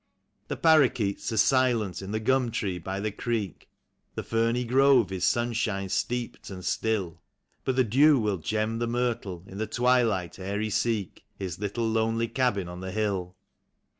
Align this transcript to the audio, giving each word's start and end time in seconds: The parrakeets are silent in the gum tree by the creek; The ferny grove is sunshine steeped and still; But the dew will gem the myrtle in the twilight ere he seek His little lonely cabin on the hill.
The 0.47 0.57
parrakeets 0.57 1.31
are 1.31 1.37
silent 1.37 2.01
in 2.01 2.11
the 2.11 2.19
gum 2.19 2.49
tree 2.49 2.79
by 2.79 2.99
the 2.99 3.11
creek; 3.11 3.69
The 4.15 4.23
ferny 4.23 4.63
grove 4.65 5.11
is 5.11 5.25
sunshine 5.27 5.89
steeped 5.89 6.49
and 6.49 6.65
still; 6.65 7.21
But 7.65 7.75
the 7.75 7.83
dew 7.83 8.17
will 8.19 8.37
gem 8.39 8.79
the 8.79 8.87
myrtle 8.87 9.43
in 9.45 9.59
the 9.59 9.67
twilight 9.67 10.39
ere 10.39 10.59
he 10.59 10.71
seek 10.71 11.23
His 11.37 11.59
little 11.59 11.87
lonely 11.87 12.27
cabin 12.27 12.67
on 12.67 12.79
the 12.79 12.91
hill. 12.91 13.35